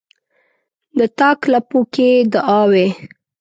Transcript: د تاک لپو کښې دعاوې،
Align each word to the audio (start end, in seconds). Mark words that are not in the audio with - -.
د 0.97 0.99
تاک 1.17 1.39
لپو 1.51 1.79
کښې 1.93 2.09
دعاوې، 2.33 2.87